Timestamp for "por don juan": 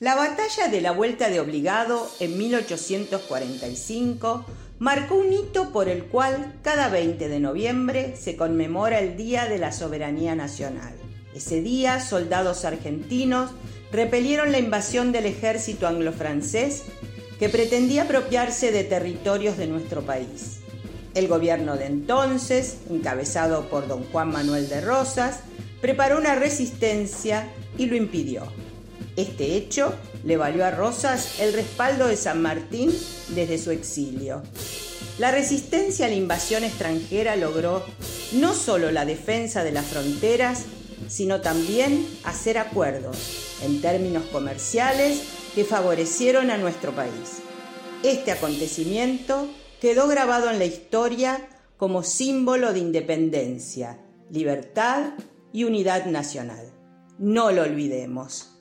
23.68-24.30